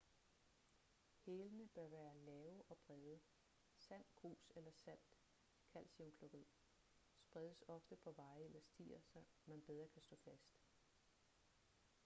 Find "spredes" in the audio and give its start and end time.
7.17-7.63